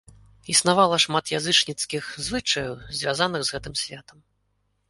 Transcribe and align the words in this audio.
Існавала 0.53 0.97
шмат 1.05 1.25
язычніцкіх 1.39 2.03
звычаяў, 2.29 2.73
звязаных 3.01 3.41
з 3.47 3.59
гэтым 3.59 3.73
святам. 3.83 4.17